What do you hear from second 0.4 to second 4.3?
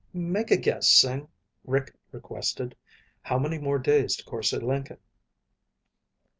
a guess, Sing," Rick requested. "How many more days to